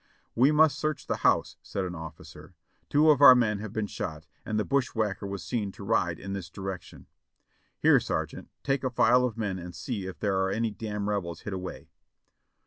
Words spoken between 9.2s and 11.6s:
of men and see if there are any damn Rebels hid